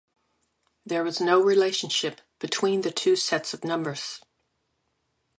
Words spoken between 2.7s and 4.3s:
the two sets of numbers.